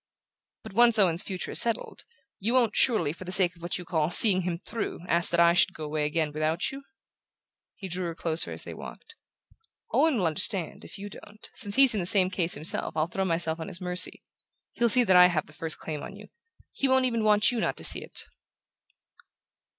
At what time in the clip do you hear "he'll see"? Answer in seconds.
14.71-15.03